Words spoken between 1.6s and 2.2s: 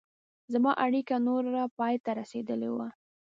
پای ته